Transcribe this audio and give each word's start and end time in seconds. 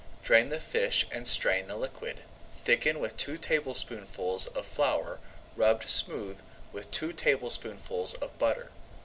Drain 0.23 0.49
the 0.49 0.59
fish 0.59 1.05
and 1.11 1.27
strain 1.27 1.67
the 1.67 1.75
liquid. 1.75 2.21
Thicken 2.55 2.99
with 2.99 3.17
two 3.17 3.37
tablespoonfuls 3.37 4.47
of 4.47 4.65
flour 4.65 5.19
rubbed 5.55 5.87
smooth 5.87 6.41
with 6.71 6.89
two 6.89 7.13
tablespoonfuls 7.13 8.15
of 8.15 8.35
butter. 8.39 8.71